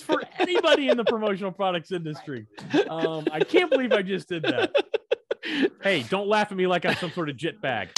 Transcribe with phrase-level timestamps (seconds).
[0.00, 2.46] It's for anybody in the promotional products industry.
[2.88, 4.72] Um, I can't believe I just did that.
[5.82, 7.88] Hey, don't laugh at me like I'm some sort of jit bag.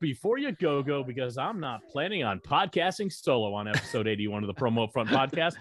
[0.00, 4.48] Before you go go because I'm not planning on podcasting solo on episode 81 of
[4.48, 5.54] the Promo Front podcast.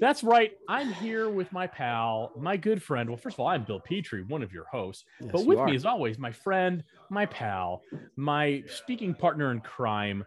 [0.00, 0.52] That's right.
[0.68, 3.08] I'm here with my pal, my good friend.
[3.08, 5.04] Well, first of all, I'm Bill Petrie, one of your hosts.
[5.20, 7.82] but with me, as always, my friend, my pal,
[8.16, 10.24] my speaking partner in crime,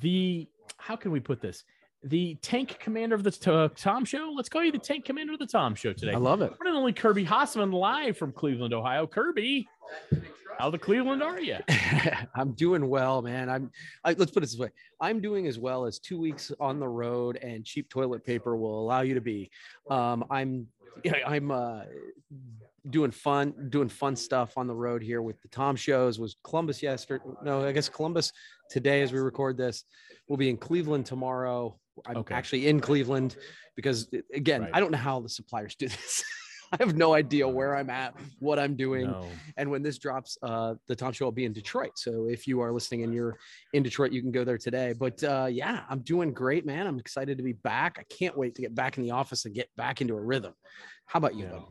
[0.00, 1.64] the how can we put this?
[2.04, 4.32] The tank commander of the t- uh, Tom Show.
[4.36, 6.12] Let's call you the tank commander of the Tom Show today.
[6.12, 6.50] I love it.
[6.56, 9.06] One and only Kirby Hasseman live from Cleveland, Ohio.
[9.06, 9.66] Kirby,
[10.58, 11.56] how the Cleveland are you?
[12.34, 13.48] I'm doing well, man.
[13.48, 13.70] I'm.
[14.04, 14.70] I, let's put it this way:
[15.00, 18.80] I'm doing as well as two weeks on the road and cheap toilet paper will
[18.80, 19.50] allow you to be.
[19.90, 20.66] Um, I'm.
[21.26, 21.82] I'm uh,
[22.90, 26.18] doing fun, doing fun stuff on the road here with the Tom shows.
[26.18, 27.22] Was Columbus yesterday?
[27.44, 28.32] No, I guess Columbus
[28.68, 29.84] today as we record this.
[30.28, 31.78] We'll be in Cleveland tomorrow.
[32.06, 32.34] I'm Okay.
[32.34, 33.36] actually in Cleveland
[33.76, 34.70] because again, Right.
[34.74, 36.24] I don't know how the suppliers do this.
[36.72, 39.06] I have no idea where I'm at, what I'm doing.
[39.06, 39.26] No.
[39.56, 41.92] And when this drops, uh, the Tom Show will be in Detroit.
[41.96, 43.38] So if you are listening and you're
[43.72, 44.94] in Detroit, you can go there today.
[44.98, 46.86] But uh, yeah, I'm doing great, man.
[46.86, 47.96] I'm excited to be back.
[47.98, 50.54] I can't wait to get back in the office and get back into a rhythm.
[51.06, 51.44] How about you?
[51.44, 51.50] Yeah.
[51.50, 51.68] though?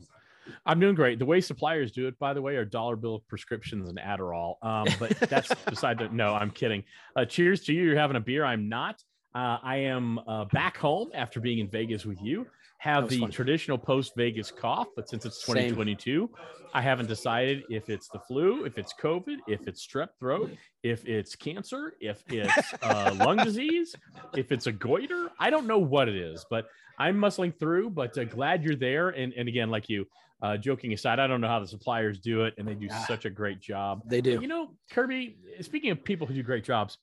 [0.66, 1.20] I'm doing great.
[1.20, 4.56] The way suppliers do it, by the way, are dollar bill prescriptions and Adderall.
[4.62, 6.10] Um, but that's beside the.
[6.10, 6.84] No, I'm kidding.
[7.16, 7.84] Uh, cheers to you.
[7.84, 8.46] You're having a beer.
[8.46, 9.02] I'm not.
[9.36, 12.48] Uh, I am uh, back home after being in Vegas with you.
[12.80, 13.32] Have the fun.
[13.32, 15.56] traditional post Vegas cough, but since it's Same.
[15.76, 16.30] 2022,
[16.74, 20.52] I haven't decided if it's the flu, if it's COVID, if it's strep throat,
[20.84, 23.96] if it's cancer, if it's uh, lung disease,
[24.36, 25.32] if it's a goiter.
[25.40, 26.68] I don't know what it is, but
[27.00, 27.90] I'm muscling through.
[27.92, 29.10] But uh, glad you're there.
[29.10, 30.06] And and again, like you,
[30.44, 33.06] uh, joking aside, I don't know how the suppliers do it, and they do Ah.
[33.08, 34.02] such a great job.
[34.06, 34.40] They do.
[34.40, 37.00] You know, Kirby, speaking of people who do great jobs,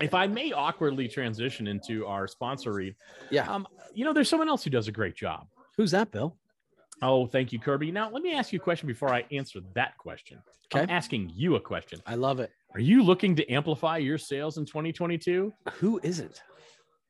[0.00, 2.94] if I may awkwardly transition into our sponsor read,
[3.30, 3.50] yeah.
[3.50, 5.46] um, you know, there's someone else who does a great job.
[5.76, 6.36] Who's that, Bill?
[7.02, 7.90] Oh, thank you, Kirby.
[7.90, 10.38] Now, let me ask you a question before I answer that question.
[10.72, 12.00] I'm asking you a question.
[12.06, 12.50] I love it.
[12.74, 15.52] Are you looking to amplify your sales in 2022?
[15.74, 16.42] Who isn't?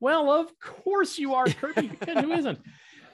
[0.00, 1.90] Well, of course you are, Kirby.
[2.06, 2.58] who isn't?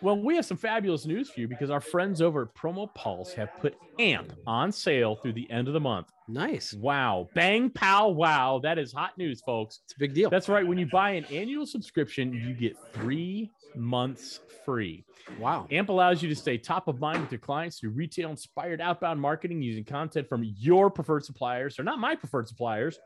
[0.02, 3.50] Well, we have some fabulous news for you because our friends over at PromoPulse have
[3.60, 6.08] put AMP on sale through the end of the month.
[6.26, 6.72] Nice.
[6.72, 7.28] Wow.
[7.34, 8.60] Bang, pow, wow.
[8.62, 9.80] That is hot news, folks.
[9.84, 10.30] It's a big deal.
[10.30, 10.66] That's right.
[10.66, 15.04] When you buy an annual subscription, you get three months free.
[15.38, 15.66] wow.
[15.70, 19.20] AMP allows you to stay top of mind with your clients through retail inspired outbound
[19.20, 21.76] marketing using content from your preferred suppliers.
[21.76, 22.98] They're not my preferred suppliers.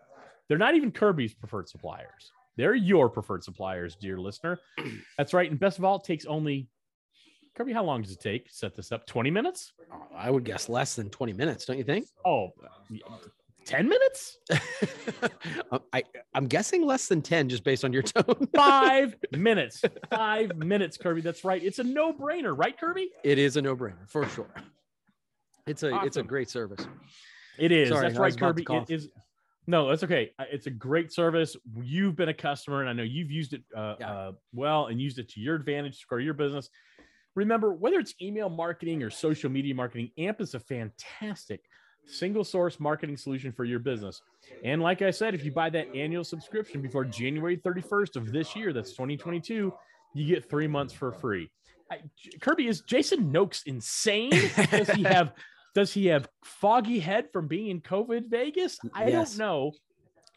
[0.49, 2.31] They're not even Kirby's preferred suppliers.
[2.57, 4.61] They're your preferred suppliers, dear listener.
[5.19, 5.51] That's right.
[5.51, 6.69] And best of all, it takes only
[7.57, 9.07] Kirby, how long does it take to set this up?
[9.07, 9.73] 20 minutes?
[9.93, 12.07] Oh, I would guess less than 20 minutes, don't you think?
[12.25, 12.51] Oh,
[13.65, 14.39] 10 minutes?
[15.71, 16.03] Uh, I,
[16.35, 18.49] I'm guessing less than 10 just based on your tone.
[18.57, 19.83] Five minutes.
[20.11, 21.21] Five minutes, Kirby.
[21.21, 21.63] That's right.
[21.63, 23.11] It's a no brainer, right, Kirby?
[23.23, 24.51] it is a no-brainer for sure.
[25.67, 26.87] It's a it's a great service.
[27.57, 27.89] It is.
[27.89, 28.83] Sorry, That's right, was about to Kirby.
[28.93, 29.09] It is.
[29.67, 30.33] No, that's okay.
[30.53, 31.57] It's a great service.
[31.81, 34.13] You've been a customer, and I know you've used it uh, Yeah.
[34.13, 36.69] uh, well and used it to your advantage to grow your business.
[37.35, 41.61] Remember, whether it's email marketing or social media marketing, AMP is a fantastic
[42.07, 44.21] single source marketing solution for your business.
[44.63, 48.55] And like I said, if you buy that annual subscription before January 31st of this
[48.55, 49.73] year, that's 2022,
[50.15, 51.51] you get three months for free.
[51.91, 51.99] I,
[52.41, 54.31] Kirby, is Jason Noakes insane?
[54.71, 55.33] Does he have
[55.75, 58.79] does he have foggy head from being in COVID Vegas?
[58.95, 59.31] I Yes.
[59.31, 59.73] don't know.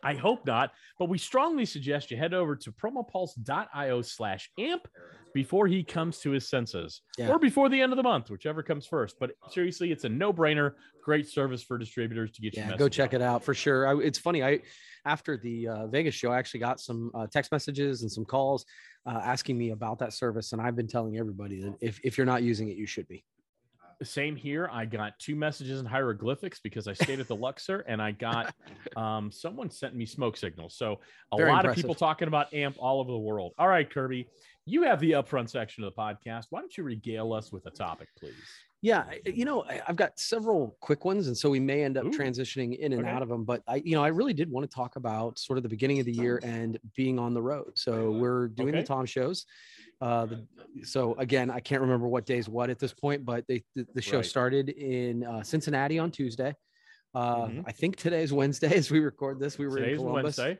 [0.03, 4.87] I hope not, but we strongly suggest you head over to promopulse.io slash amp
[5.33, 7.29] before he comes to his senses Yeah.
[7.29, 9.17] or before the end of the month, whichever comes first.
[9.19, 10.73] But seriously, it's a no brainer.
[11.03, 13.21] Great service for distributors to get Yeah, go check out.
[13.21, 13.87] it out for sure.
[13.87, 14.43] I, it's funny.
[14.43, 14.59] I
[15.05, 18.65] after the uh, Vegas show, I actually got some uh, text messages and some calls
[19.05, 22.25] uh, asking me about that service, and I've been telling everybody that if if you're
[22.25, 23.23] not using it, you should be.
[24.03, 24.69] Same here.
[24.71, 28.53] I got two messages in hieroglyphics because I stayed at the Luxor and I got
[28.95, 30.75] um, someone sent me smoke signals.
[30.75, 30.99] So
[31.31, 33.53] a Very lot of people talking about AMP all over the world.
[33.57, 34.27] All right, Kirby,
[34.65, 36.45] you have the upfront section of the podcast.
[36.49, 38.33] Why don't you regale us with a topic, please?
[38.83, 42.11] Yeah, you know, I've got several quick ones, and so we may end up Ooh,
[42.11, 43.09] transitioning in and okay.
[43.09, 43.43] out of them.
[43.43, 45.99] But I, you know, I really did want to talk about sort of the beginning
[45.99, 47.71] of the year and being on the road.
[47.73, 48.81] So we're doing Okay.
[48.81, 49.47] the Tom shows,
[49.99, 50.47] Uh, the,
[50.83, 54.01] so again, I can't remember what day's what at this point, but they the, the
[54.01, 54.25] show Right.
[54.25, 56.53] started in uh, Cincinnati on Tuesday.
[57.15, 57.63] Uh, Mhm.
[57.65, 59.57] I think today is Wednesday as we record this.
[59.57, 60.37] We were Today's in Columbus.
[60.37, 60.59] Wednesday.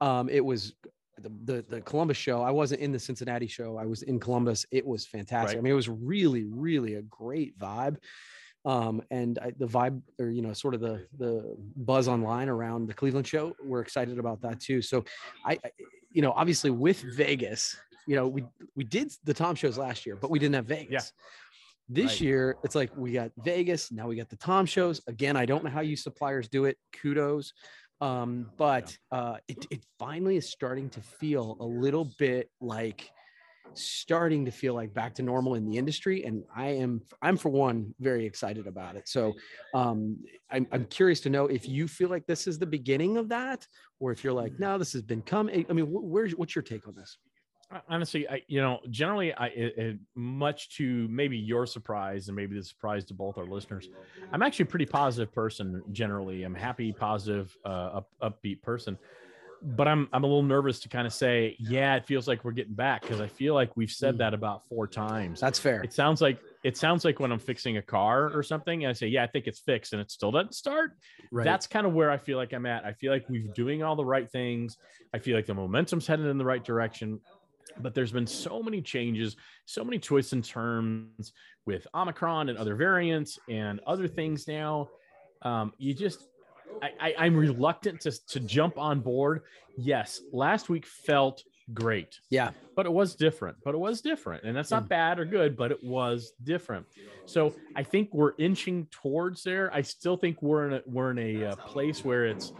[0.00, 0.74] Um, it was
[1.18, 2.42] the, the the Columbus show.
[2.42, 3.78] I wasn't in the Cincinnati show.
[3.78, 4.66] I was in Columbus.
[4.70, 5.54] It was fantastic.
[5.56, 5.58] Right.
[5.58, 7.96] I mean, it was really, really a great vibe.
[8.66, 12.86] Um, and I, the vibe, or you know, sort of the the buzz online around
[12.88, 13.54] the Cleveland show.
[13.64, 14.82] We're excited about that too.
[14.82, 15.04] So,
[15.44, 15.70] I, I-
[16.10, 20.16] you know, obviously with Vegas, you know, we we did the Tom shows last year,
[20.16, 20.90] but we didn't have Vegas.
[20.90, 21.24] Yeah.
[21.88, 22.20] This Right.
[22.22, 23.92] year, it's like we got Vegas.
[23.92, 25.02] Now we got the Tom shows.
[25.06, 26.78] Again, I don't know how you suppliers do it.
[26.94, 27.52] Kudos.
[28.00, 33.10] Um, but uh, it, it finally is starting to feel a little bit like
[33.74, 36.24] starting to feel like back to normal in the industry.
[36.24, 39.08] And I am, I'm for one, very excited about it.
[39.08, 39.32] So
[39.74, 40.18] um,
[40.50, 43.66] I'm, I'm curious to know if you feel like this is the beginning of that,
[44.00, 45.64] or if you're like, no, this has been coming.
[45.68, 47.18] I mean, wh- where's, what's your take on this?
[47.70, 52.36] Hon- Honestly, I you know generally I it, it, much to maybe your surprise and
[52.36, 53.88] maybe the surprise to both our listeners.
[54.32, 56.42] I'm actually a pretty positive person generally.
[56.42, 57.68] I'm happy, positive, uh,
[58.02, 58.98] up, upbeat person.
[59.66, 62.52] But I'm I'm a little nervous to kind of say, yeah, it feels like we're
[62.52, 64.18] getting back because I feel like we've said Mm.
[64.18, 65.40] that about four times.
[65.40, 65.80] That's fair.
[65.82, 68.92] It sounds like it sounds like when I'm fixing a car or something, and I
[68.92, 70.92] say, yeah, I think it's fixed, and it still doesn't start.
[71.30, 71.44] Right.
[71.44, 72.84] That's kind of where I feel like I'm at.
[72.84, 74.76] I feel like we're doing all the right things.
[75.14, 77.20] I feel like the momentum's headed in the right direction.
[77.80, 81.32] But there's been so many changes, so many twists and turns
[81.66, 84.88] with Omicron and other variants and other things now.
[85.42, 86.28] Um, you just,
[86.82, 89.42] I, I, I'm reluctant to, to jump on board.
[89.76, 92.50] Yes, last week felt great yeah.
[92.76, 95.70] but it was different but it was different and that's not bad or good but
[95.70, 96.84] it was different
[97.24, 101.18] so i think we're inching towards there i still think we're in a we're in
[101.18, 102.52] a uh, place where it's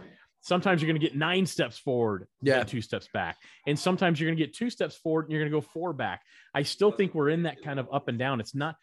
[0.45, 2.59] sometimes you're going to get nine steps forward Yeah.
[2.59, 3.37] and two steps back.
[3.65, 5.91] And sometimes you're going to get two steps forward and you're going to go four
[5.91, 6.21] back.
[6.53, 8.39] I still think we're in that kind of up and down.
[8.39, 8.75] It's not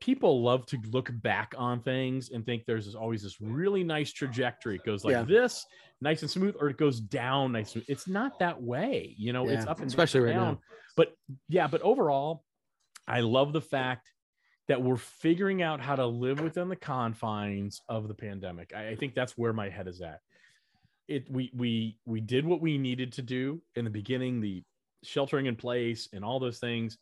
[0.00, 4.76] people love to look back on things and think there's always this really nice trajectory.
[4.76, 5.22] It goes like Yeah.
[5.24, 5.66] this
[6.00, 9.48] nice and smooth or it goes down nice and- it's not that way you know
[9.48, 10.54] it's up and especially right down.
[10.54, 10.60] Now.
[10.96, 11.14] but
[11.48, 12.42] yeah but overall
[13.06, 14.08] i love the fact
[14.66, 18.72] that we're figuring out how to live within the confines of the pandemic.
[18.74, 20.18] I, I think that's where my head is at
[21.12, 24.62] it we we we did what we needed to do in the beginning the
[25.04, 26.98] sheltering in place and all those things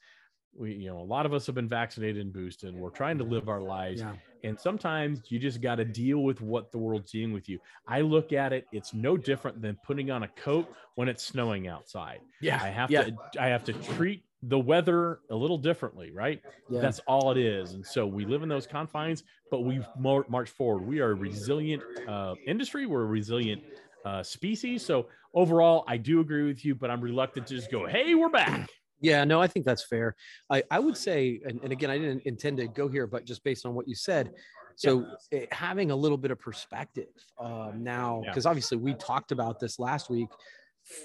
[0.56, 3.18] we you know a lot of us have been vaccinated and boosted And we're trying
[3.18, 4.14] to live our lives Yeah.
[4.42, 8.00] and sometimes you just got to deal with what the world's dealing with you i
[8.00, 10.66] look at it it's no different than putting on a coat
[10.96, 12.58] when it's snowing outside Yeah.
[12.62, 13.04] I have yeah.
[13.04, 16.40] to I have to treat the weather a little differently, right?
[16.70, 16.80] Yeah.
[16.80, 17.74] That's all it is.
[17.74, 20.86] And so we live in those confines, but we've mar- marched forward.
[20.86, 22.86] We are a resilient uh, industry.
[22.86, 23.62] We're a resilient
[24.04, 24.84] uh, species.
[24.84, 28.28] So overall, I do agree with you, but I'm reluctant to just go, "Hey, we're
[28.30, 28.68] back."
[29.02, 30.14] Yeah, no, I think that's fair.
[30.50, 33.42] I, I would say, and, and again, I didn't intend to go here, but just
[33.44, 34.30] based on what you said,
[34.76, 37.08] so eh, having a little bit of perspective
[37.38, 38.30] um, now, Yeah.
[38.30, 40.28] because obviously we talked about this last week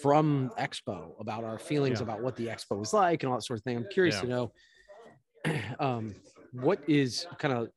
[0.02, 2.04] from Expo about our feelings Yeah.
[2.04, 3.78] about what the Expo was like and all that sort of thing.
[3.78, 4.52] I'm curious to know
[5.80, 6.16] um,
[6.52, 7.70] what is kind of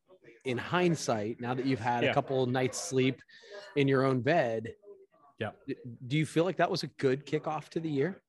[0.44, 2.10] in hindsight now that you've had Yeah.
[2.10, 3.20] a couple nights sleep
[3.76, 4.74] in your own bed.
[5.38, 5.50] Yeah.
[6.06, 8.20] Do you feel like that was a good kickoff to the year?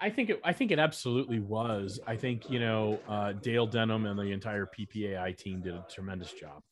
[0.00, 2.00] I, think it, I think it absolutely was.
[2.06, 6.32] I think you know uh, Dale Denham and the entire PPAI team did a tremendous
[6.32, 6.62] job.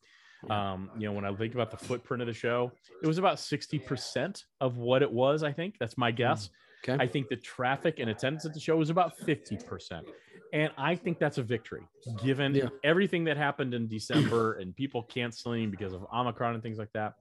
[0.50, 2.71] Um, you know, when I think about the footprint of the show,
[3.03, 5.43] it was about sixty percent of what it was.
[5.43, 6.50] I think that's my guess.
[6.89, 7.03] Okay.
[7.03, 10.07] I think the traffic and attendance at the show was about fifty percent,
[10.53, 11.83] and I think that's a victory
[12.23, 12.69] given Yeah.
[12.85, 17.15] everything that happened in December and people canceling because of Omicron and things like that.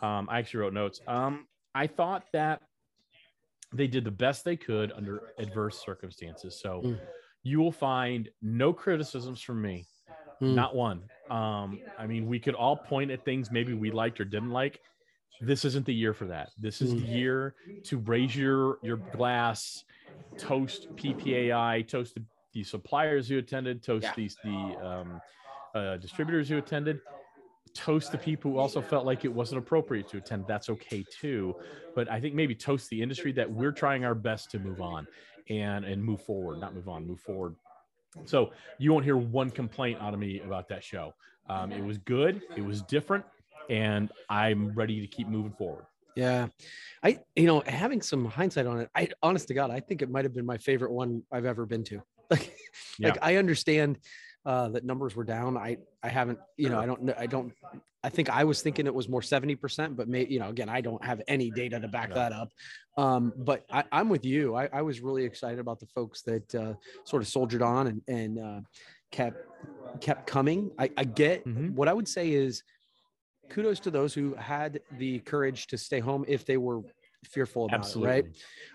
[0.00, 1.00] Um, I actually wrote notes.
[1.06, 2.62] Um, I thought that
[3.74, 6.58] they did the best they could under adverse circumstances.
[6.58, 7.06] So Mm.
[7.42, 9.88] you will find no criticisms from me,
[10.40, 10.54] Mm.
[10.54, 11.10] not one.
[11.30, 14.82] Um, I mean, we could all point at things maybe we liked or didn't like.
[15.40, 16.52] This isn't the year for that.
[16.58, 16.96] This is Mm.
[16.96, 19.84] the year to raise your your glass,
[20.38, 24.14] toast PPAI, toast the, the suppliers who attended, toast Yeah.
[24.14, 25.22] these the um,
[25.74, 27.00] uh, distributors who attended,
[27.76, 30.46] toast the people who also felt like it wasn't appropriate to attend.
[30.46, 31.54] That's okay too.
[31.94, 35.06] But I think maybe toast the industry that we're trying our best to move on
[35.48, 37.54] and and move forward, not move on, move forward.
[38.24, 41.14] So you won't hear one complaint out of me about that show.
[41.48, 43.24] Um, it was good, it was different,
[43.70, 45.84] and I'm ready to keep moving forward.
[46.16, 46.48] Yeah.
[47.02, 50.10] I, you know, having some hindsight on it, I, honest to God, I think it
[50.10, 52.02] might have been my favorite one I've ever been to.
[52.28, 52.56] Like,
[52.98, 53.10] Yeah.
[53.10, 53.98] like I understand
[54.46, 55.56] uh, that numbers were down.
[55.56, 57.14] I I haven't, you know, I don't know.
[57.18, 57.52] I don't.
[58.04, 60.68] I think I was thinking it was more seventy percent, but may you know, again,
[60.68, 62.52] I don't have any data to back that up.
[62.96, 64.54] Um, but I, I'm with you.
[64.54, 66.74] I, I was really excited about the folks that uh,
[67.04, 68.60] sort of soldiered on and and uh,
[69.10, 69.36] kept
[70.00, 70.70] kept coming.
[70.78, 71.74] I, I get Mhm.
[71.74, 72.62] what I would say is
[73.50, 76.82] kudos to those who had the courage to stay home if they were
[77.24, 78.18] fearful about Absolutely.
[78.18, 78.24] it,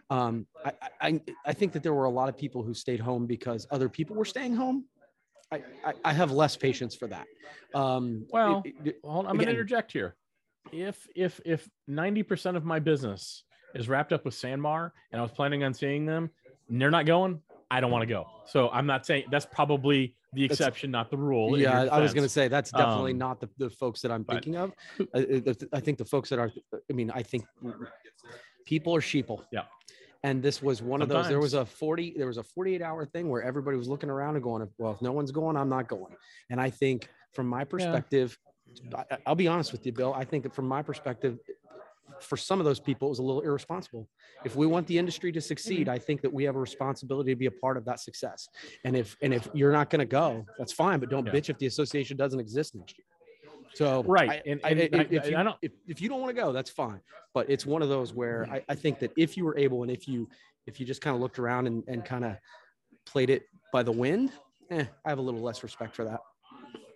[0.10, 0.18] right?
[0.18, 3.00] Um, I, I- I, I think that there were a lot of people who stayed
[3.00, 4.86] home because other people were staying home.
[5.52, 7.28] I, I, I have less patience for that.
[7.74, 10.16] Um, Well, it- it- on, I'm going to interject here.
[10.72, 13.44] If if if 90% of my business
[13.74, 16.30] is wrapped up with SanMar and I was planning on seeing them,
[16.70, 17.42] and they're not going,
[17.72, 18.26] I don't want to go.
[18.46, 21.58] So I'm not saying that's probably the That's- exception, not the rule.
[21.60, 24.24] yeah, I was going to say that's definitely Um, not the, the folks that I'm
[24.24, 24.72] but- thinking of.
[25.14, 26.52] I, I- I think the folks that are,
[26.90, 27.44] I mean, I think
[28.66, 29.44] people are sheeple.
[29.52, 29.64] Yeah.
[30.24, 31.28] And this was one of those.
[31.28, 34.36] There was a 40, there was a 48 hour thing where everybody was looking around
[34.36, 36.16] and going, well, if no one's going, I'm not going.
[36.50, 38.38] And I think from my perspective,
[38.96, 40.14] I, I'll be honest with you, Bill.
[40.14, 41.40] I think that from my perspective,
[42.20, 44.08] for some of those people, it was a little irresponsible.
[44.46, 45.90] If we want the industry to succeed, Mm-hmm.
[45.90, 48.48] I think that we have a responsibility to be a part of that success.
[48.86, 51.00] And if and if you're not going to go, that's fine.
[51.00, 51.32] But don't Yeah.
[51.32, 53.06] bitch if the association doesn't exist next year.
[53.74, 56.10] So Right, I- and- I- and if, I- if you, I don't- if, if you
[56.10, 57.00] don't want to go, that's fine.
[57.34, 59.92] But it's one of those where I, I think that if you were able and
[59.92, 60.28] if you
[60.68, 62.36] if you just kind of looked around and, and kind of
[63.06, 64.32] played it by the wind,
[64.70, 66.20] eh, I have a little less respect for that.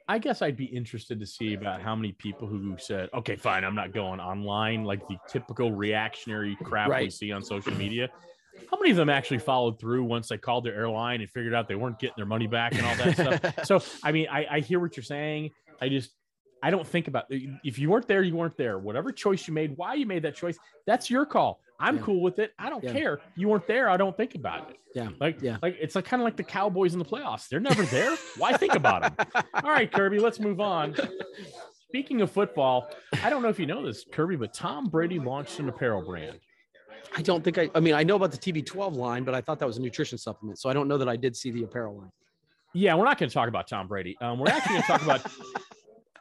[0.07, 3.63] I guess I'd be interested to see about how many people who said, "Okay, fine,
[3.63, 8.09] I'm not going online," like the typical reactionary crap we see on social media.
[8.69, 11.67] How many of them actually followed through once they called their airline and figured out
[11.67, 13.55] they weren't getting their money back and all that stuff?
[13.65, 15.51] So, I mean, I, I hear what you're saying.
[15.81, 16.11] I just,
[16.65, 18.79] I don't think about if you weren't there, you weren't there.
[18.79, 20.57] Whatever choice you made, why you made that choice,
[20.87, 21.61] that's your call.
[21.79, 22.01] I'm Yeah.
[22.01, 22.53] cool with it.
[22.57, 22.91] I don't Yeah.
[22.93, 23.19] care.
[23.35, 23.87] You weren't there.
[23.87, 24.77] I don't think about it.
[24.95, 25.09] Yeah.
[25.19, 25.57] Like, Yeah.
[25.61, 27.47] like it's like kind of like the Cowboys in the playoffs.
[27.49, 28.15] They're never there.
[28.37, 29.43] why think about them?
[29.63, 30.95] All right, Kirby, let's move on.
[31.87, 32.89] Speaking of football,
[33.23, 36.39] I don't know if you know this, Kirby, but Tom Brady launched an apparel brand.
[37.15, 37.69] I don't think I.
[37.75, 40.17] I mean, I know about the TB12 line, but I thought that was a nutrition
[40.17, 40.57] supplement.
[40.59, 42.11] So I don't know that I did see the apparel line.
[42.73, 44.17] Yeah, we're not going to talk about Tom Brady.
[44.19, 45.21] Um, we're actually going to talk about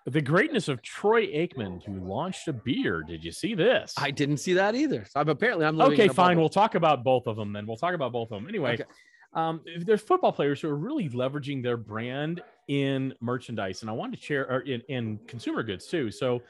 [0.06, 3.02] the greatness of Troy Aikman, who launched a beer.
[3.02, 3.94] Did you see this?
[3.96, 5.06] I didn't see that either.
[5.06, 6.38] So I'm apparently I'm okay, fine.
[6.38, 7.66] We'll talk about both of them then.
[7.66, 8.48] We'll talk about both of them.
[8.48, 8.84] Anyway, Okay.
[9.32, 14.18] um, there's football players who are really leveraging their brand in merchandise, and I wanted
[14.18, 16.10] to share or in, in consumer goods too.
[16.10, 16.42] So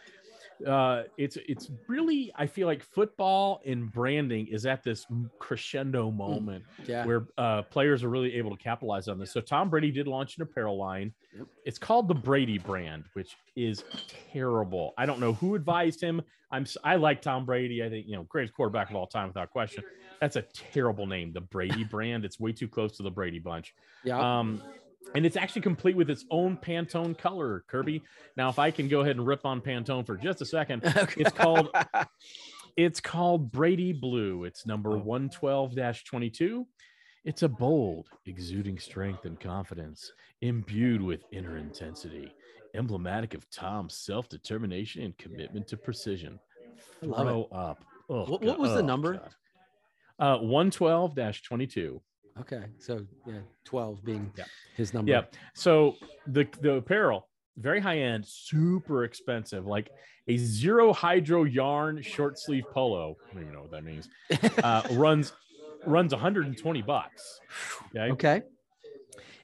[0.67, 5.07] uh, it's it's really I feel like football and branding is at this
[5.39, 7.05] crescendo moment Yeah.
[7.05, 9.33] where uh, players are really able to capitalize on this.
[9.33, 11.13] So Tom Brady did launch an apparel line.
[11.37, 11.47] Yep.
[11.65, 13.85] It's called the Brady brand, which is
[14.33, 14.95] terrible.
[14.97, 16.23] I don't know who advised him.
[16.51, 17.83] I'm s- I like Tom Brady.
[17.83, 19.83] I think you know greatest quarterback of all time without question.
[20.21, 22.25] That's a terrible name, the Brady brand.
[22.25, 23.75] It's way too close to the Brady bunch.
[24.05, 24.19] Yeah.
[24.39, 24.63] Um,
[25.15, 28.03] and it's actually complete with its own Pantone color, Kirby.
[28.37, 30.83] Now, if I can go ahead and rip on Pantone for just a second,
[31.17, 31.69] it's called
[32.77, 34.45] it's called Brady Blue.
[34.45, 34.99] It's number Oh.
[34.99, 36.67] 112 22.
[37.25, 42.31] It's a bold, exuding strength and confidence, imbued with inner intensity,
[42.75, 46.39] emblematic of Tom's self determination and commitment to precision.
[47.03, 47.31] I love it.
[47.31, 47.85] Throw up.
[48.11, 48.87] Oh, What- what was the God.
[48.87, 49.29] number?
[50.19, 52.03] Uh, 112 22.
[52.41, 52.65] Okay.
[52.79, 54.45] So yeah, 12 being Yeah.
[54.77, 55.11] his number.
[55.13, 55.23] Yeah.
[55.55, 59.91] So the the apparel, very high end, super expensive, like
[60.29, 63.17] a zero hydro yarn short sleeve polo.
[63.31, 64.09] I don't even know what that means.
[64.65, 65.33] Uh, runs
[65.87, 67.41] runs 120 bucks.
[67.95, 68.11] Okay.
[68.13, 68.43] Okay.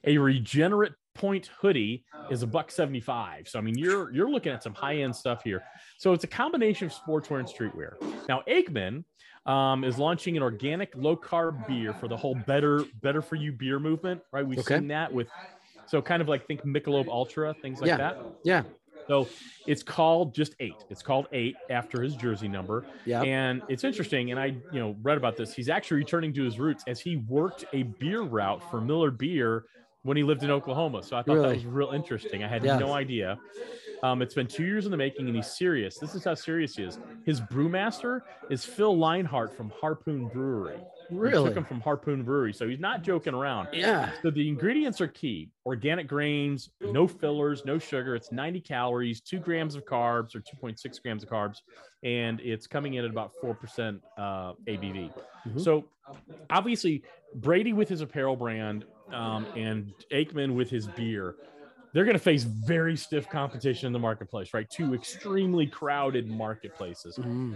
[0.05, 3.47] A regenerate point hoodie is a buck 75.
[3.47, 5.61] So I mean you're you're looking at some high end stuff here.
[5.99, 7.93] So it's a combination of sportswear and streetwear.
[8.27, 9.03] Now Aikman
[9.45, 13.51] um, is launching an organic low carb beer for the whole better better for you
[13.51, 14.21] beer movement.
[14.31, 14.77] Right, we've Okay.
[14.77, 15.27] seen that with
[15.87, 17.97] so kind of like think Michelob Ultra things like Yeah.
[17.97, 18.17] that.
[18.43, 18.63] Yeah.
[19.07, 19.27] So
[19.67, 20.75] it's called just eight.
[20.89, 22.85] It's called eight after his jersey number.
[23.05, 23.23] Yeah.
[23.23, 25.53] And it's interesting, and I, you know, read about this.
[25.53, 29.65] He's actually returning to his roots as he worked a beer route for Miller Beer
[30.03, 31.03] when he lived in Oklahoma.
[31.03, 31.47] So I thought Really?
[31.49, 32.43] that was real interesting.
[32.43, 33.37] I had no idea.
[34.03, 35.99] Um, it's been two years in the making, and he's serious.
[35.99, 36.97] This is how serious he is.
[37.23, 40.79] His brewmaster is Phil Leinhart from Harpoon Brewery.
[41.07, 41.49] He Really?
[41.49, 43.67] took him from Harpoon Brewery, so he's not joking around.
[43.73, 44.11] Yeah.
[44.23, 48.15] So the ingredients are key: organic grains, no fillers, no sugar.
[48.15, 51.57] It's 90 calories, two grams of carbs or 2.6 grams of carbs,
[52.01, 55.11] and it's coming in at about four percent uh, ABV.
[55.47, 55.61] Mhm.
[55.61, 55.85] So
[56.49, 57.03] obviously
[57.35, 61.35] Brady with his apparel brand um, and Aikman with his beer.
[61.93, 64.69] they're going to face very stiff competition in the marketplace, right?
[64.69, 67.17] Two extremely crowded marketplaces.
[67.17, 67.55] Mm.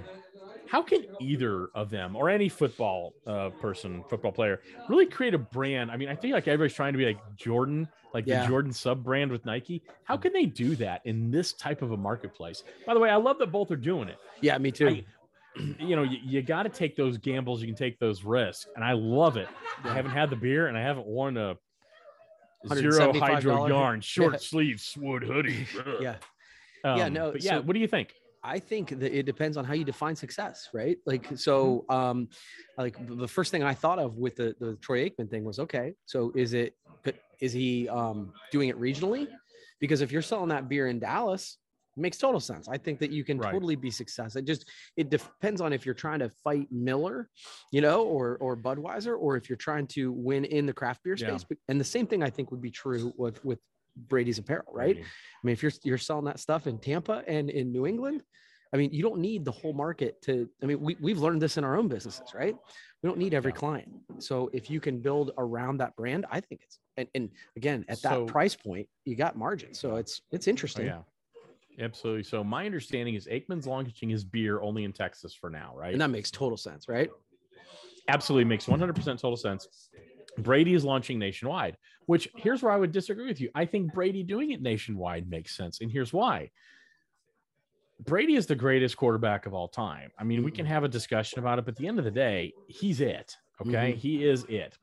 [0.68, 4.60] How can either of them or any football uh, person, football player,
[4.90, 5.90] really create a brand?
[5.92, 8.42] I mean, I think like everybody's trying to be like Jordan, like Yeah.
[8.42, 9.84] the Jordan sub brand with Nike.
[10.04, 12.64] How can they do that in this type of a marketplace?
[12.86, 14.18] By the way, I love that both are doing it.
[14.42, 14.88] Yeah, me too.
[14.88, 15.06] I-
[15.80, 17.62] you know, you, you got to take those gambles.
[17.62, 19.48] You can take those risks, and I love it.
[19.84, 21.56] I haven't had the beer, and I haven't worn a
[22.76, 24.40] zero hydro yarn short Yeah.
[24.40, 25.68] sleeve swood hoodie.
[26.02, 26.16] yeah.
[26.84, 28.14] Um, Yeah, no, yeah, so- what do you think?
[28.48, 30.98] I think that it depends on how you define success, right?
[31.08, 32.30] Like, so, um,
[32.78, 35.96] like the first thing I thought of with the the Troy Aikman thing was, okay,
[36.06, 39.28] so is it, but is he um, doing it regionally?
[39.80, 41.58] Because if you're selling that beer in Dallas,
[41.98, 42.68] makes total sense.
[42.68, 43.52] I think that you can Right.
[43.52, 44.36] totally be success.
[44.36, 47.30] It just it depends on if you're trying to fight Miller,
[47.72, 51.18] you know, or or Budweiser, or if you're trying to win in the craft beer
[51.18, 51.44] space.
[51.44, 53.60] But- And the same thing I think would be true with with
[53.96, 54.98] Brady's apparel, right?
[54.98, 55.06] Mm-hmm.
[55.06, 58.24] I mean, if you're you're selling that stuff in Tampa and in New England,
[58.74, 60.50] I mean, you don't need the whole market to.
[60.62, 62.56] I mean, we we've learned this in our own businesses, right?
[63.02, 63.58] We don't need every Yeah.
[63.58, 63.90] client.
[64.20, 68.02] So if you can build around that brand, I think it's and, and again at
[68.02, 69.74] that So- price point, you got margin.
[69.74, 70.88] So it's it's Oh, interesting.
[70.88, 71.04] yeah.
[71.80, 72.24] Absolutely.
[72.24, 75.92] So my understanding is Aikman's launching his beer only in Texas for now, right?
[75.92, 77.10] And that makes total sense, right?
[78.08, 79.90] Absolutely makes 100% total sense.
[80.38, 83.50] Brady is launching nationwide, which here's where I would disagree with you.
[83.56, 85.82] I think Brady doing it nationwide makes sense.
[85.82, 86.52] And here's why.
[88.04, 90.12] Brady is the greatest quarterback of all time.
[90.20, 92.12] I mean, we can have a discussion about it, but at the end of the
[92.12, 93.36] day, he's it.
[93.62, 93.94] Okay.
[93.94, 93.96] Mhm.
[93.96, 94.78] He is it.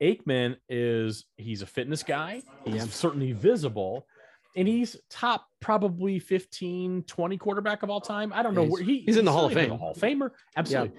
[0.00, 2.42] Aikman is he's a fitness guy.
[2.64, 2.84] He's Yeah.
[2.84, 4.06] certainly visible.
[4.58, 8.32] And he's top probably 15, 20 quarterback of all time.
[8.34, 9.70] I don't know Yeah, where he, he's in the Hall of Fame.
[9.70, 10.30] Hall of Famer.
[10.56, 10.98] Absolutely.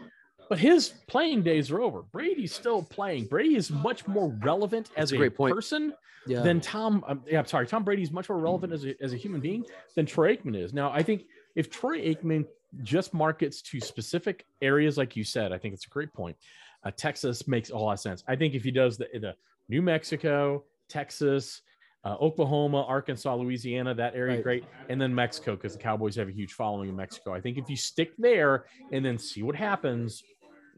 [0.50, 2.02] But his playing days are over.
[2.04, 3.26] Brady's still playing.
[3.26, 5.54] Brady is much more relevant as That's a point.
[5.54, 5.94] person
[6.26, 6.42] Yeah.
[6.42, 7.04] than Tom.
[7.06, 7.68] Um, yeah, I'm sorry.
[7.68, 10.56] Tom Brady is much more relevant as a, as a human being than Troy Aikman
[10.56, 10.74] is.
[10.74, 11.26] Now, I think
[11.56, 12.46] if Troy Aikman
[12.82, 16.38] just markets to specific areas, like you said, I think it's a great point.
[16.84, 18.24] Uh, Texas makes a lot of sense.
[18.28, 19.36] I think if he does the, the
[19.68, 21.62] New Mexico, Texas,
[22.04, 24.44] uh, Oklahoma, Arkansas, Louisiana, that area, Right.
[24.44, 24.64] great.
[24.88, 27.34] And then Mexico, because the Cowboys have a huge following in Mexico.
[27.34, 30.24] I think if you stick there and then see what happens,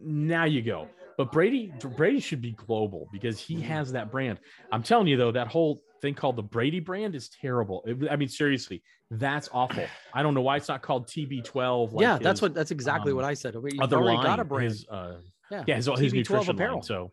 [0.04, 0.88] now you go.
[1.18, 4.40] But Brady, Brady should be global because he has that brand.
[4.72, 7.84] I'm telling you though, that whole thing called the Brady brand is terrible.
[7.86, 9.86] It- I mean, seriously, that's awful.
[10.16, 11.94] I don't know why it's not called TB12.
[11.94, 13.56] Like yeah, that's his what that's exactly um, what I said.
[13.56, 14.72] We other line, got a brand.
[14.72, 15.18] His, uh,
[15.52, 16.76] yeah, yeah, his, his TB12 nutrition apparel.
[16.78, 16.84] line.
[16.84, 17.12] So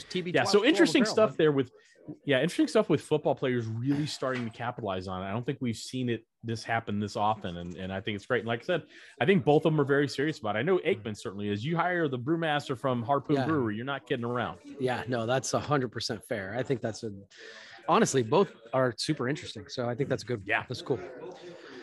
[0.00, 0.34] just TB.
[0.34, 1.70] yeah, so interesting stuff there with
[2.24, 5.26] yeah, interesting stuff with football players really starting to capitalize on it.
[5.26, 8.26] I don't think we've seen it this happen this often, and, and I think it's
[8.26, 8.40] great.
[8.40, 8.82] And like I said,
[9.20, 10.60] I think both of them are very serious about it.
[10.60, 11.08] I know mm-hmm.
[11.08, 11.64] Aikman certainly is.
[11.64, 13.46] You hire the brewmaster from Harpoon Yeah.
[13.46, 14.58] Brewery, you're not kidding around.
[14.80, 16.54] Yeah, no, that's a hundred percent fair.
[16.56, 17.10] I think that's a
[17.88, 19.64] honestly both are super interesting.
[19.68, 20.42] So I think that's good.
[20.44, 20.64] Yeah.
[20.68, 21.00] that's cool.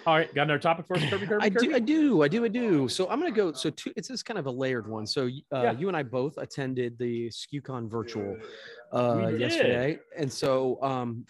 [0.05, 1.25] All right, got another topic for us, Kirby?
[1.25, 1.67] Kirby, I Kirby?
[1.67, 2.87] do, I do, I do, I do.
[2.87, 3.51] So I'm gonna go.
[3.53, 5.07] So two, it's this kind of a layered one.
[5.07, 5.71] So uh, Yeah.
[5.71, 8.37] you and I both attended the SKUCon virtual
[8.93, 11.25] uh, yesterday, and so um,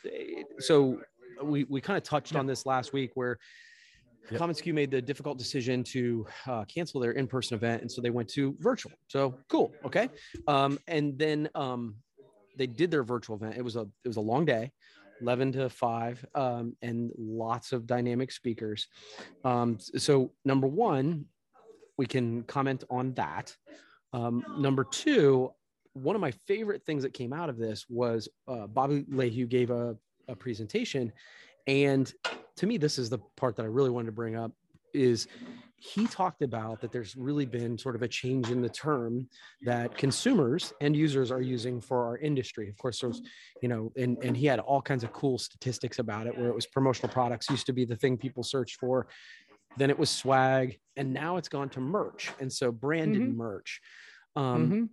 [0.60, 1.00] so
[1.42, 3.38] we we kind of touched on this last week where.
[4.32, 4.42] Yep.
[4.42, 8.28] commonsku made the difficult decision to uh, cancel their in-person event, and so they went
[8.30, 8.92] to virtual.
[9.08, 10.10] So cool, okay.
[10.48, 11.98] Um, and then um,
[12.58, 13.56] they did their virtual event.
[13.56, 14.72] It was a it was a long day,
[15.22, 18.88] 11 to 5 um, and lots of dynamic speakers.
[19.44, 21.26] Um, so number one
[21.98, 23.56] we can comment on that.
[24.14, 25.52] Um, number two
[25.94, 29.72] one of my favorite things that came out of this was uh, Bobby Lehew gave
[29.72, 29.96] a,
[30.28, 31.14] a presentation.
[31.68, 32.12] And
[32.58, 34.52] to me this is the part that i really wanted to bring up
[34.94, 35.28] is
[35.78, 39.28] he talked about that there's really been sort of a change in the term
[39.64, 43.22] that consumers and users are using for our industry of course there's
[43.62, 46.56] you know and and he had all kinds of cool statistics about it where it
[46.56, 49.08] was promotional products used to be the thing people searched for
[49.78, 53.36] then it was swag and now it's gone to merch and so branded Mhm.
[53.36, 53.82] merch
[54.36, 54.90] um Mhm.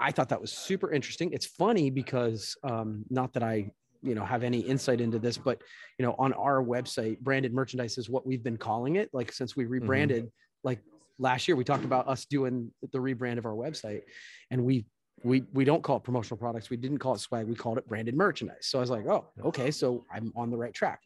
[0.00, 1.32] I thought that was super interesting.
[1.32, 3.70] It's funny because um, not that I,
[4.02, 5.60] you know, have any insight into this, but
[5.98, 9.10] you know, on our website, branded merchandise is what we've been calling it.
[9.12, 9.72] Like since we mm-hmm.
[9.72, 10.30] rebranded,
[10.64, 10.80] like
[11.18, 14.02] last year, we talked about us doing the rebrand of our website,
[14.50, 14.86] and we
[15.24, 16.70] we we don't call it promotional products.
[16.70, 17.46] We didn't call it swag.
[17.46, 18.66] We called it branded merchandise.
[18.66, 21.00] So I was like, oh, okay, so I'm on the right track.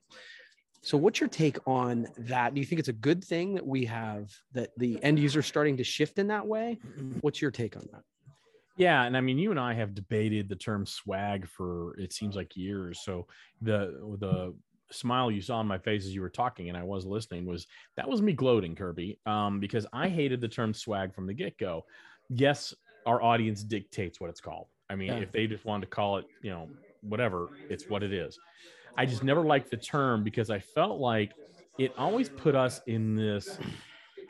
[0.83, 2.55] So what's your take on that?
[2.55, 5.77] Do you think it's a good thing that we have that the end user starting
[5.77, 6.79] to shift in that way?
[6.85, 7.19] Mm-hmm.
[7.21, 8.03] What's your take on that?
[8.77, 12.37] Yeah, and I mean, you and I have debated the term swag for it seems
[12.37, 13.01] like years.
[13.05, 13.27] So
[13.61, 14.55] the the
[14.91, 17.67] smile you saw on my face as you were talking, and I was listening, was
[17.97, 21.59] that was me gloating, Kirby, um, because I hated the term swag from the get
[21.59, 21.85] go.
[22.29, 22.75] Yes,
[23.07, 24.69] our audience dictates what it's called.
[24.89, 25.19] I mean, Yeah.
[25.21, 26.69] if they just wanted to call it, you know,
[27.03, 28.39] whatever, it's what it is.
[28.97, 31.33] I just never liked the term because I felt like
[31.79, 33.59] it always put us in this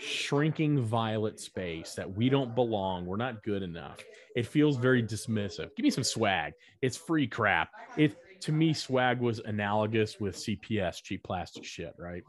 [0.03, 3.07] shrinking violet space that we don't belong.
[3.07, 3.99] We're not good enough.
[4.35, 5.75] It feels very dismissive.
[5.77, 6.55] Give me some swag.
[6.81, 7.71] It's free crap.
[7.97, 12.25] It to me, swag was analogous with CPS, cheap plastic shit, right?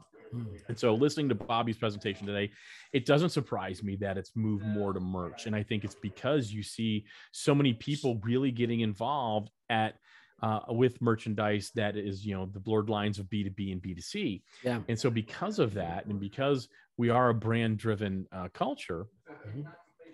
[0.68, 2.50] And so listening to Bobby's presentation today,
[2.92, 5.46] it doesn't surprise me that it's moved more to merch.
[5.46, 9.94] And I think it's because you see so many people really getting involved at
[10.42, 14.42] uh, with merchandise that is, you know, the blurred lines of B2B and B2C.
[14.62, 14.80] Yeah.
[14.88, 19.06] And so because of that, and because we are a brand driven uh, culture,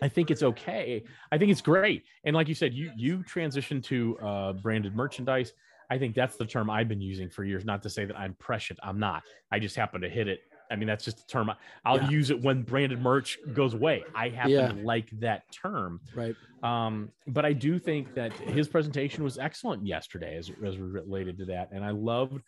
[0.02, 1.04] I think it's okay.
[1.30, 2.04] I think it's great.
[2.24, 5.52] And like you said, you you transitioned to uh, branded merchandise.
[5.90, 7.64] I think that's the term I've been using for years.
[7.64, 8.78] Not to say that I'm prescient.
[8.82, 9.24] I'm not.
[9.50, 10.40] I just happen to hit it.
[10.70, 11.50] I mean, that's just a term.
[11.84, 12.08] I'll Yeah.
[12.10, 14.04] use it when branded merch goes away.
[14.14, 14.68] I happen Yeah.
[14.68, 16.00] to like that term.
[16.14, 16.36] Right.
[16.62, 21.44] Um, but I do think that his presentation was excellent yesterday as, as related to
[21.46, 21.72] that.
[21.72, 22.40] And I loved,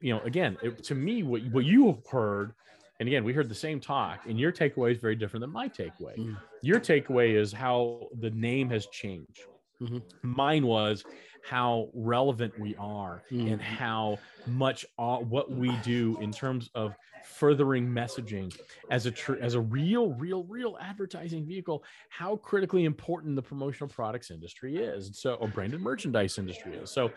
[0.00, 2.52] you know, again, it, to me, what, what you have heard,
[3.00, 5.68] and again, we heard the same talk, and your takeaway is very different than my
[5.68, 6.16] takeaway.
[6.16, 6.36] Mm.
[6.62, 9.40] Your takeaway is how the name has changed.
[9.80, 10.02] Mhm.
[10.22, 11.04] Mine was
[11.42, 13.52] how relevant we are Mm.
[13.52, 18.54] and how much all, what we do in terms of furthering messaging
[18.90, 23.88] as a tr- as a real real real advertising vehicle how critically important the promotional
[23.88, 27.10] products industry is so or branded merchandise industry is so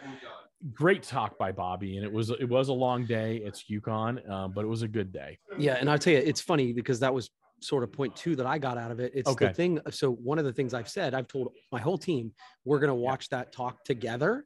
[0.74, 4.52] great talk by bobby and it was it was a long day it's yukon um,
[4.54, 7.14] but it was a good day Yeah, and I'll tell you, it's funny because that
[7.14, 7.30] was
[7.62, 9.12] sort of point two that I got out of it.
[9.16, 9.48] It's Okay.
[9.48, 9.80] the thing.
[9.90, 12.34] So one of the things I've said, I've told my whole team,
[12.66, 14.46] we're going to watch that talk together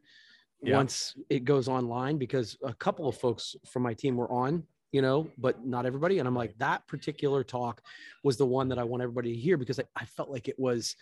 [0.63, 0.77] Yeah.
[0.77, 5.01] once it goes online because a couple of folks from my team were on, you
[5.01, 6.19] know, but not everybody.
[6.19, 7.81] And I'm like, that particular talk
[8.23, 10.59] was the one that I want everybody to hear because I, I felt like it
[10.59, 10.95] was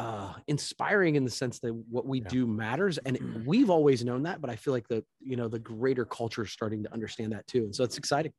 [0.00, 2.28] uh inspiring in the sense that what we Yeah.
[2.28, 5.48] do matters and it- we've always known that but i feel like the you know
[5.48, 8.32] the greater culture is starting to understand that too and so it's exciting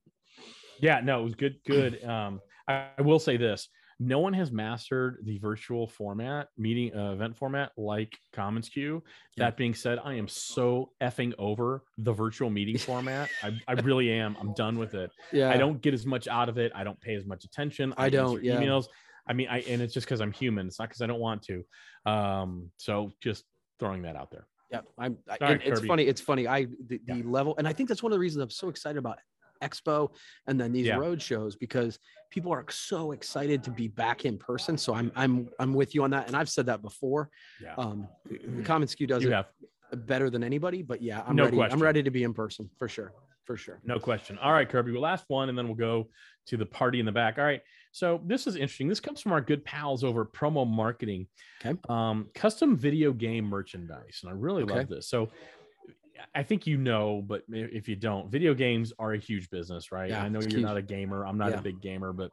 [0.80, 3.69] yeah no it was good good um i, I will say this
[4.04, 9.02] no one has mastered the virtual format meeting uh, event format like commonsku
[9.38, 9.45] Yeah.
[9.45, 14.12] that being said i am so effing over the virtual meeting format I, I really
[14.12, 16.71] am i'm done with it yeah I don't get as much out of it.
[16.74, 17.93] I don't pay as much attention.
[17.97, 18.60] I don't, yeah.
[18.60, 18.86] Emails.
[19.27, 20.67] I mean, I and it's just because I'm human.
[20.67, 21.63] It's not because I don't want to.
[22.05, 23.43] Um, so just
[23.79, 24.47] throwing that out there.
[24.71, 25.17] Yeah, I'm.
[25.29, 25.88] I, All right, and it's Kirby.
[25.88, 26.03] funny.
[26.07, 26.47] It's funny.
[26.47, 27.21] I the, the Yeah.
[27.25, 29.19] level, and I think that's one of the reasons I'm so excited about
[29.62, 30.12] Expo
[30.47, 30.95] and then these Yeah.
[30.97, 31.99] road shows because
[32.31, 34.77] people are so excited to be back in person.
[34.77, 37.29] So I'm I'm I'm with you on that, and I've said that before.
[37.62, 37.75] Yeah.
[37.77, 39.47] Um, the commonsku does you it have
[40.07, 41.57] better than anybody, but yeah, I'm No ready.
[41.57, 41.77] question.
[41.77, 43.13] I'm ready to be in person for sure,
[43.51, 43.79] for sure.
[43.83, 44.37] no question.
[44.37, 44.91] All right, Kirby.
[44.91, 46.07] Well, last one, and then we'll go
[46.47, 47.37] to the party in the back.
[47.37, 47.61] All right.
[47.91, 48.87] So this is interesting.
[48.87, 51.27] This comes from our good pals over Promo Marketing.
[51.65, 51.77] Okay.
[51.89, 54.73] Um, custom video game merchandise, and I really Okay.
[54.75, 55.07] love this.
[55.07, 55.29] So.
[56.35, 60.11] I think you know, but if you don't, video games are a huge business, right?
[60.11, 60.61] Yeah, I know you're huge.
[60.61, 61.25] not a gamer.
[61.25, 61.57] I'm not Yeah.
[61.57, 62.29] a big gamer, but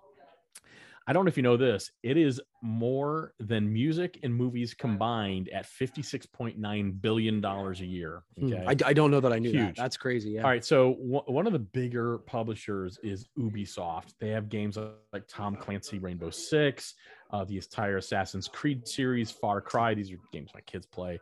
[1.09, 1.91] I don't know if you know this.
[2.03, 8.23] It is more than music and movies combined at $56.9 billion a year.
[8.39, 8.53] Hmm.
[8.53, 8.65] Okay.
[8.67, 9.77] I, I don't know that I knew that.
[9.77, 10.31] That's crazy.
[10.33, 10.43] Yeah.
[10.43, 10.65] All right.
[10.65, 14.15] So w- one of the bigger publishers is Ubisoft.
[14.21, 16.95] They have games like- like Tom Clancy Rainbow Six,
[17.31, 19.95] uh, the entire Assassin's Creed series, Far Cry.
[19.95, 21.19] These are games my kids play.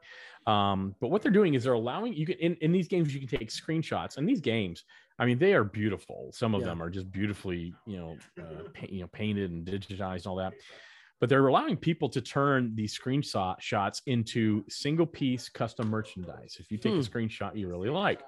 [0.49, 3.21] Um, but what they're doing is they're allowing you can in, in these games you
[3.25, 4.17] can take screenshots.
[4.17, 4.83] And these games,
[5.19, 6.31] I mean, they are beautiful.
[6.33, 6.69] Some of Yeah.
[6.69, 10.37] them are just beautifully, you know, uh, pa- you know, painted and digitized and all
[10.37, 10.53] that.
[11.19, 16.59] But they're allowing people to turn these screenshot shots into single piece custom merchandise.
[16.61, 16.99] If you take Hmm.
[16.99, 18.21] a screenshot you really like,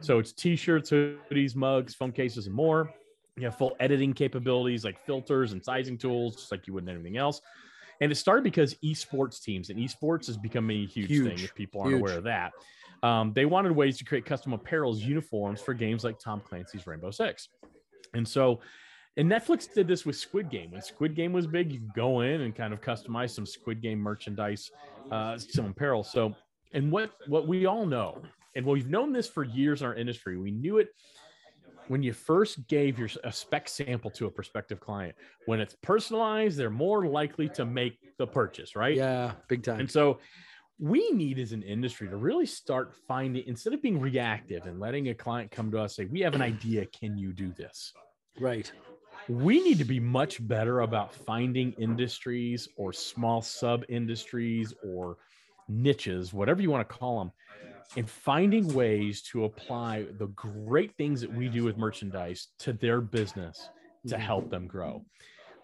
[0.00, 2.92] so it's t-shirts, hoodies, mugs, phone cases, and more.
[3.36, 6.88] You have full editing capabilities like filters and sizing tools, just like you would in
[6.90, 7.40] anything else.
[8.00, 11.38] And it started because esports teams and esports is becoming a huge, thing.
[11.40, 12.00] If people aren't Huge.
[12.00, 12.52] aware of that,
[13.02, 17.10] um, they wanted ways to create custom apparels, uniforms for games like Tom Clancy's Rainbow
[17.10, 17.48] Six.
[18.14, 18.60] And so,
[19.16, 20.70] and Netflix did this with Squid Game.
[20.70, 23.80] When Squid Game was big, you could go in and kind of customize some Squid
[23.82, 24.70] Game merchandise,
[25.10, 26.02] uh, some apparel.
[26.02, 26.34] So,
[26.72, 28.22] and what what we all know,
[28.54, 30.88] and we've known this for years in our industry, we knew it
[31.88, 35.14] when you first gave your a spec sample to a prospective client.
[35.46, 38.96] When it's personalized, they're more likely to make the purchase, right?
[38.96, 39.32] Yeah.
[39.48, 39.80] Big time.
[39.80, 40.18] And so
[40.78, 45.08] we need as an industry to really start finding instead of being reactive and letting
[45.08, 47.92] a client come to us say, We have an idea, can you do this?
[48.38, 48.70] Right.
[49.28, 55.18] We need to be much better about finding industries or small sub industries or
[55.68, 57.32] niches, whatever you want to call them,
[57.96, 63.00] and finding ways to apply the great things that we do with merchandise to their
[63.00, 63.70] business
[64.06, 64.20] to Mhm.
[64.20, 65.04] help them grow.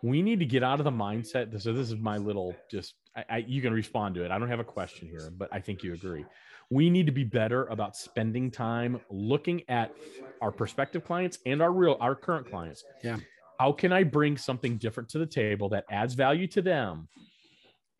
[0.02, 1.58] We need to get out of the mindset.
[1.60, 4.30] So this is my little just I, I you can respond to it.
[4.30, 6.24] I don't have a question here, but I think you agree.
[6.70, 9.92] we need to be better about spending time looking at
[10.40, 12.84] our prospective clients and our real our current clients.
[13.02, 13.18] Yeah.
[13.60, 17.08] How can I bring something different to the table that adds value to them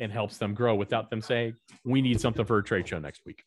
[0.01, 3.25] and helps them grow without them saying, we need something for a trade show next
[3.25, 3.45] week?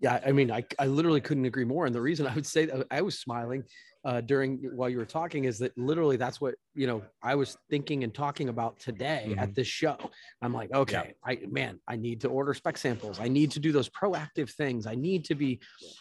[0.00, 1.84] Yeah, I mean, I, I literally couldn't agree more.
[1.84, 3.64] And the reason I would say that I was smiling
[4.04, 7.58] uh, during while you were talking is that literally that's what you know I was
[7.68, 9.96] thinking and talking about today at this show.
[10.40, 13.20] I'm like, okay, I man, I need to order spec samples.
[13.20, 14.86] I need to do those proactive things.
[14.86, 15.60] I need to be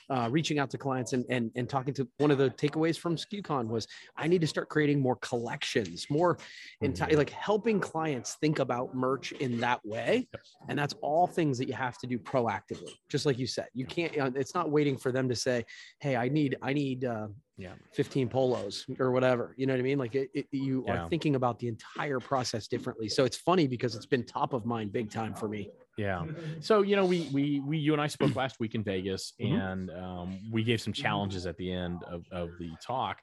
[0.09, 3.17] uh, reaching out to clients and and and talking to one of the takeaways from
[3.17, 3.85] SKUCon was
[4.15, 6.37] I need to start creating more collections, more
[6.81, 10.29] enti- like helping clients think about merch in that way.
[10.69, 12.93] And that's all things that you have to do proactively.
[13.09, 14.37] Just like you said, you can't.
[14.37, 15.65] It's not waiting for them to say,
[15.99, 17.27] "Hey, I need, I need." Uh,
[17.59, 17.73] Yeah.
[17.91, 19.53] 15 polos or whatever.
[19.57, 19.99] You know what I mean?
[19.99, 21.03] Like it, it, you Yeah.
[21.03, 23.09] are thinking about the entire process differently.
[23.09, 25.69] So it's funny because it's been top of mind big time for me.
[25.97, 26.25] Yeah.
[26.61, 29.71] So you know, we we we you and I spoke last week in Vegas, Mhm.
[29.71, 33.19] and um, we gave some challenges at the end of, of the talk.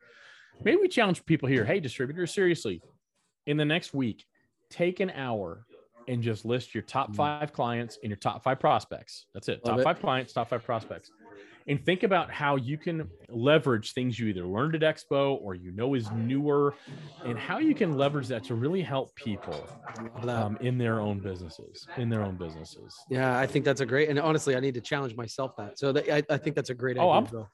[0.62, 1.64] Maybe we challenge people here.
[1.64, 2.82] Hey, distributors, seriously,
[3.46, 4.26] in the next week,
[4.70, 5.64] take an hour
[6.08, 7.16] and just list your top Mhm.
[7.16, 9.26] five clients and your top five prospects.
[9.32, 9.64] That's it.
[9.64, 9.84] Love top it.
[9.84, 11.10] five clients, top five prospects.
[11.68, 15.72] And think about how you can leverage things you either learned at Expo or you
[15.72, 16.74] know is newer,
[17.24, 19.68] and how you can leverage that to really help people
[20.28, 21.86] um, in their own businesses.
[21.96, 22.94] In their own businesses.
[23.10, 24.08] yeah, I think that's a great.
[24.08, 25.76] And honestly, I need to challenge myself that.
[25.78, 27.38] So that, I, I think that's a great Oh, idea.
[27.40, 27.46] I'm.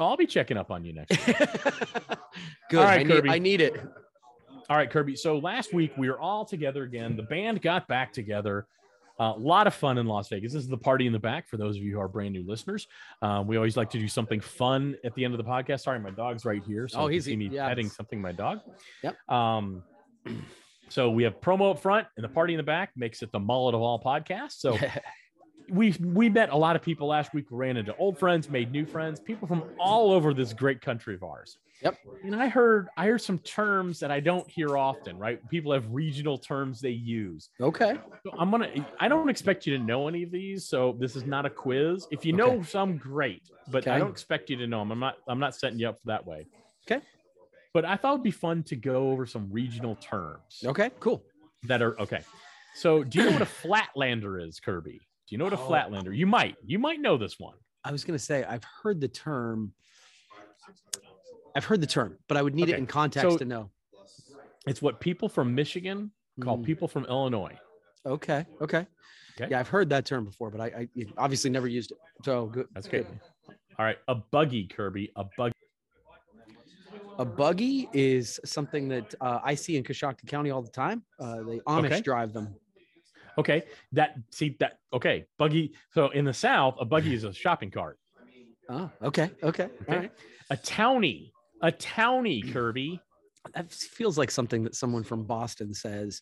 [0.00, 1.26] I'll be checking up on you next.
[1.26, 1.36] week.
[2.70, 2.78] Good.
[2.78, 3.30] All right, I, need, Kirby.
[3.30, 3.74] I need it.
[4.70, 5.16] all right, Kirby.
[5.16, 7.16] So last week we were all together again.
[7.16, 8.66] The band got back together.
[9.20, 10.52] A lot of fun in Las Vegas.
[10.52, 12.44] This is the party in the back for those of you who are brand new
[12.46, 12.86] listeners.
[13.20, 15.80] Um, we always like to do something fun at the end of the podcast.
[15.80, 16.86] Sorry, my dog's right here.
[16.86, 18.20] So Oh, he's- see me yeah, petting something.
[18.20, 18.60] My dog.
[19.02, 19.16] Yep.
[19.30, 19.82] Um,
[20.88, 23.40] so we have promo up front and the party in the back makes it the
[23.40, 24.52] mullet of all podcasts.
[24.52, 24.78] So
[25.68, 27.50] we we met a lot of people last week.
[27.50, 31.14] We Ran into old friends, made new friends, people from all over this great country
[31.14, 31.58] of ours.
[31.82, 31.98] Yep.
[32.24, 35.16] And I heard I heard some terms that I don't hear often.
[35.18, 35.38] Right?
[35.48, 37.50] People have regional terms they use.
[37.60, 37.96] okay.
[38.26, 38.68] So I'm gonna.
[38.98, 42.06] I don't expect you to know any of these, so this is not a quiz.
[42.10, 42.62] If you know Okay.
[42.64, 44.90] some, great, but I don't expect you to know them.
[44.92, 45.16] I'm not.
[45.28, 46.46] I'm not setting you up for that way.
[46.90, 47.04] Okay.
[47.72, 50.90] But I thought it'd be fun to go over some regional terms Okay.
[51.00, 51.22] Cool.
[51.64, 52.22] that are okay.
[52.74, 53.44] So, do you know what a
[53.96, 54.92] flatlander is, Kirby?
[54.98, 55.68] Do you know what a Oh.
[55.68, 56.16] flatlander?
[56.16, 56.56] You might.
[56.64, 57.56] You might know this one.
[57.84, 59.72] I was gonna say I've heard the term.
[61.56, 63.70] I've heard the term, but I would need Okay, it in context so- to know.
[64.66, 66.64] It's what people from Michigan call Mm.
[66.64, 67.56] people from Illinois.
[68.04, 68.44] Okay.
[68.60, 68.86] Okay.
[69.40, 69.50] Okay.
[69.50, 71.98] Yeah, I've heard that term before, but I, I obviously never used it.
[72.24, 72.66] So good.
[72.74, 73.06] That's good.
[73.78, 75.10] All right, a buggy, Kirby.
[75.16, 75.54] A buggy.
[77.18, 81.02] A buggy is something that uh, I see in Coshocton County all the time.
[81.18, 82.00] Uh, the Amish Okay.
[82.00, 82.54] drive them.
[83.38, 84.78] Okay, that see that.
[84.92, 85.72] Okay, buggy.
[85.94, 87.98] So in the South, a buggy is a shopping cart.
[88.68, 89.30] Oh, okay.
[89.42, 89.64] Okay.
[89.64, 89.70] Okay.
[89.88, 90.12] All right.
[90.50, 91.30] A townie.
[91.62, 93.00] A townie, Kirby.
[93.54, 96.20] That feels like something that someone from Boston says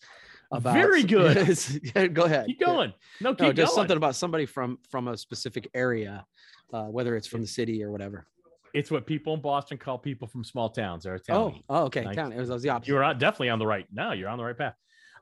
[0.53, 0.75] about.
[0.75, 2.15] Very good.
[2.15, 2.47] Go ahead.
[2.47, 2.93] Keep going.
[3.21, 3.83] No, keep No, just going.
[3.83, 6.25] something about somebody from from a specific area,
[6.73, 8.27] uh, whether it's from the city or whatever.
[8.75, 11.05] It's what people in Boston call people from small towns.
[11.05, 11.63] They're a Oh, townie.
[11.69, 12.03] oh, okay.
[12.05, 12.17] Nice.
[12.17, 12.33] Town.
[12.33, 12.91] It was, it was the opposite.
[12.91, 13.87] You're on- definitely on the right.
[13.93, 14.75] No, you're on the right path.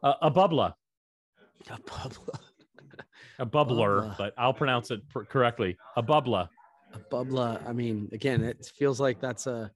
[0.03, 0.75] Uh, a bubbler.
[1.71, 2.39] A bubbler.
[3.41, 3.67] A bubbler,
[4.05, 4.17] Bubbler.
[4.19, 5.77] but I'll pronounce it pr- correctly.
[5.97, 6.49] A bubbler.
[6.93, 7.61] A bubbler.
[7.69, 9.73] I mean, again, it feels like that's a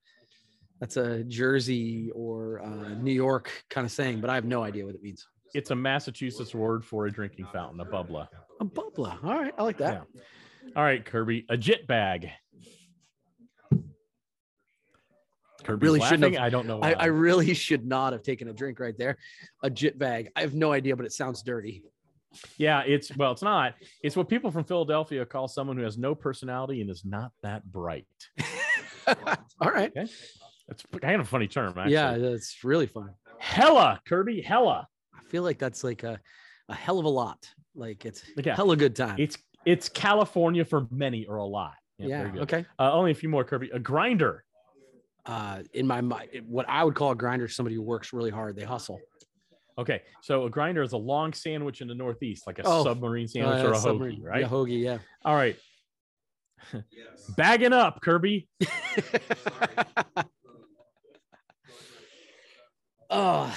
[0.80, 4.84] that's a Jersey or uh, New York kind of saying, but I have no idea
[4.86, 5.26] what it means.
[5.54, 7.80] It's a Massachusetts word for a drinking fountain.
[7.80, 8.28] A bubbler.
[8.60, 9.16] A bubbler.
[9.24, 10.04] All right, I like that.
[10.14, 10.20] Yeah.
[10.76, 11.46] All right, Kirby.
[11.48, 12.30] A jit bag.
[15.64, 16.34] Kirby's Really shouldn't laughing.
[16.34, 16.80] have- I don't know.
[16.80, 16.92] I.
[16.92, 19.16] I really should not have taken a drink right there.
[19.62, 20.30] A jit bag.
[20.36, 21.82] I have no idea, but it sounds dirty.
[22.58, 23.74] Yeah, it's well, it's not.
[24.02, 27.64] It's what people from Philadelphia call someone who has no personality and is not that
[27.70, 28.06] bright.
[29.60, 29.90] All right.
[30.68, 31.94] That's kind of a funny term, actually.
[31.94, 33.10] Yeah, that's really fun.
[33.38, 34.86] Hella, Kirby, hella.
[35.14, 36.20] I feel like that's like a,
[36.68, 37.48] a hell of a lot.
[37.74, 38.54] Like it's Yeah.
[38.54, 39.16] hella good time.
[39.18, 41.74] It's it's California for many or a lot.
[41.98, 42.28] yeah.
[42.28, 42.42] good.
[42.42, 42.66] Okay.
[42.78, 43.70] Uh, only a few more, Kirby.
[43.72, 44.44] A grinder.
[45.26, 48.30] Uh, in my mind, what I would call a grinder is somebody who works really
[48.30, 48.56] hard.
[48.56, 48.98] They hustle.
[49.76, 53.28] Okay, so a grinder is a long sandwich in the Northeast, like a Oh, submarine
[53.28, 54.40] sandwich Uh, or a hoagie, right?
[54.40, 54.82] Yeah, hoagie.
[54.82, 54.98] Yeah.
[55.24, 55.56] All right.
[57.36, 58.48] Bagging up, Kirby.
[63.10, 63.54] oh.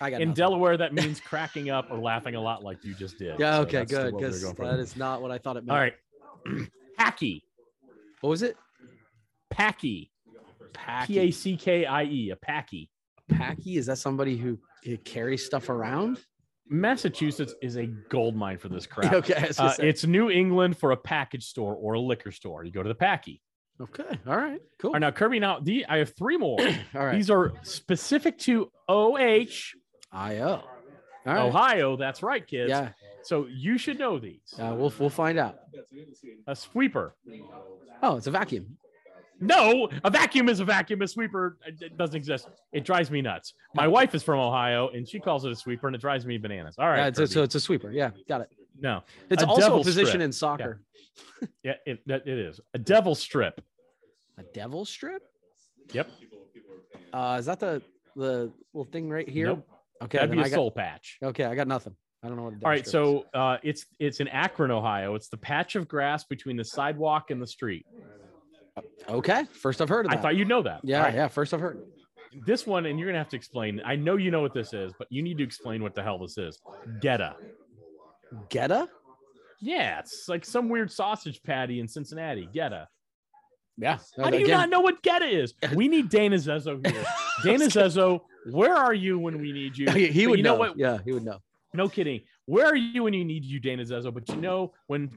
[0.00, 0.34] I got In nothing.
[0.34, 3.36] Delaware, that means cracking up or laughing a lot, like you just did.
[3.38, 3.60] Yeah.
[3.60, 3.84] Okay.
[3.84, 4.16] the- good.
[4.16, 5.70] Because that is not what I thought it meant.
[5.70, 5.94] All right.
[6.98, 7.44] Packy.
[8.20, 8.56] What was it?
[9.50, 10.10] Packy.
[11.06, 12.90] P A C K I E, a Packy.
[13.30, 13.46] C K I.
[13.46, 13.76] A packy.
[13.76, 14.58] Is that somebody who
[15.04, 16.18] carries stuff around?
[16.68, 19.12] Massachusetts is a gold mine for this crap.
[19.14, 19.34] Okay.
[19.36, 22.64] I was gonna Uh, it's New England for a package store or a liquor store.
[22.64, 23.40] You go to the Packy.
[23.80, 24.18] Okay.
[24.26, 24.60] All right.
[24.78, 24.90] Cool.
[24.90, 25.40] All right, now Kirby.
[25.40, 26.60] Now the, I have three more.
[26.94, 27.14] All right.
[27.14, 29.46] These are specific to OH,
[30.12, 30.64] IO.
[31.24, 31.38] Right.
[31.38, 31.96] Ohio.
[31.96, 32.68] That's right, kids.
[32.68, 32.90] Yeah.
[33.22, 34.54] So you should know these.
[34.58, 35.56] Uh, we'll we'll find out.
[36.46, 37.14] A sweeper.
[38.02, 38.76] Oh, it's a vacuum.
[39.40, 41.02] No, a vacuum is a vacuum.
[41.02, 42.48] A sweeper uh, it doesn't exist.
[42.72, 43.54] It drives me nuts.
[43.74, 46.38] My wife is from Ohio, and she calls it a sweeper, and it drives me
[46.38, 46.76] bananas.
[46.78, 46.98] All right.
[46.98, 47.90] Yeah, it's a, so it's a sweeper.
[47.90, 48.48] Yeah, got it.
[48.80, 50.22] No, It's A also a position strip.
[50.22, 50.80] in soccer.
[51.62, 53.60] yeah, it, that- it is a devil strip.
[54.38, 55.22] A devil strip?
[55.92, 56.10] Yep.
[57.12, 57.80] Uh, is that the
[58.16, 59.46] the little thing right here?
[59.48, 59.68] Nope.
[60.02, 60.18] Okay.
[60.18, 61.18] That'd be a I got, soul patch.
[61.22, 61.94] okay, I got nothing.
[62.22, 62.54] I don't know what.
[62.64, 65.14] All right, so uh, it's it's in Akron, Ohio.
[65.14, 67.86] It's the patch of grass between the sidewalk and the street.
[69.08, 70.80] okay, first I've heard of I thought you'd know that.
[70.82, 71.78] yeah, right, yeah, first I've heard.
[72.44, 73.80] This one, and you're gonna have to explain.
[73.84, 76.18] I know you know what this is, but you need to explain what the hell
[76.18, 76.58] this is.
[77.00, 77.34] Goetta.
[78.50, 78.88] Goetta?
[79.60, 82.48] Yeah, it's like some weird sausage patty in Cincinnati.
[82.54, 82.86] Goetta.
[83.76, 83.98] Yeah.
[84.16, 85.54] How do you not know what Goetta is?
[85.74, 87.04] We need Dana Zezzo here.
[87.42, 88.20] Dana Zezzo,
[88.50, 89.90] where are you when we need you?
[89.90, 90.58] he, he would you know know.
[90.60, 90.78] what?
[90.78, 91.38] Yeah, he would know.
[91.72, 92.20] No kidding.
[92.46, 94.12] Where are you when you need you, Dana Zezzo?
[94.12, 95.10] But you know, when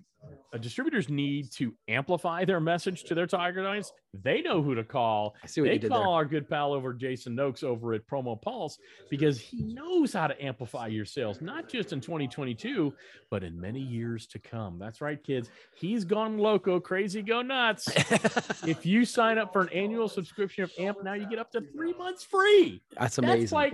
[0.60, 5.36] distributors need to amplify their message to their target audience, they know who to call.
[5.44, 6.10] I see what They you did call there.
[6.10, 8.78] our good pal over Jason Noakes over at PromoPulse
[9.10, 12.94] because he knows how to amplify your sales, not just in 2022,
[13.30, 14.80] but in many years to come.
[14.80, 15.50] That's right, kids.
[15.76, 17.88] He's gone loco, crazy, go nuts.
[18.66, 21.62] if you sign up for an annual subscription of AMP, now you get up to
[21.76, 22.82] three months free.
[22.98, 23.40] That's amazing.
[23.42, 23.74] That's like,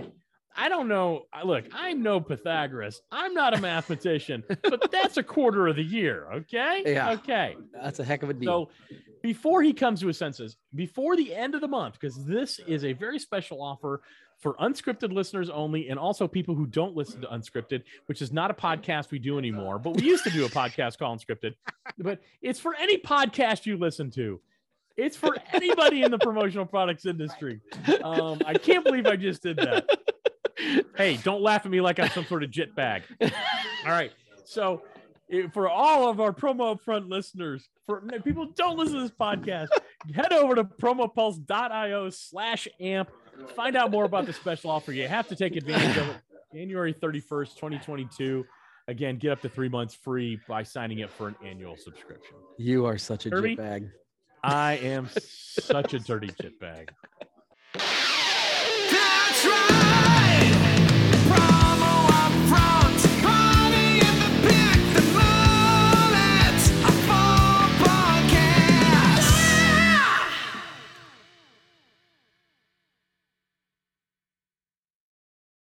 [0.56, 1.26] I don't know.
[1.44, 3.00] Look, I'm no Pythagoras.
[3.10, 6.28] I'm not a mathematician, but that's a quarter of the year.
[6.32, 6.82] Okay.
[6.86, 7.12] Yeah.
[7.12, 7.56] Okay.
[7.72, 8.70] That's a heck of a deal.
[8.90, 12.60] So before he comes to his senses, before the end of the month, because this
[12.66, 14.02] is a very special offer
[14.38, 18.50] for unscripted listeners only, and also people who don't listen to unscripted, which is not
[18.50, 21.54] a podcast we do anymore, but we used to do a podcast called Unscripted.
[21.98, 24.40] But it's for any podcast you listen to.
[24.96, 27.60] It's for anybody in the promotional products industry.
[28.02, 29.86] Um, I can't believe I just did that.
[30.96, 33.02] Hey, don't laugh at me like I'm some sort of jit bag.
[33.22, 33.30] All
[33.86, 34.12] right.
[34.44, 34.82] So,
[35.30, 39.10] eh, for all of our promo upfront listeners, for people who don't listen to this
[39.10, 39.68] podcast,
[40.14, 43.10] head over to promopulse.io slash amp.
[43.56, 44.92] Find out more about the special offer.
[44.92, 46.16] You have to take advantage of it.
[46.54, 48.44] January 31st, 2022.
[48.86, 52.36] Again, get up to three months free by signing up for an annual subscription.
[52.58, 53.56] you are such a Kirby?
[53.56, 53.88] bag.
[54.44, 56.92] I am such a dirty jit bag.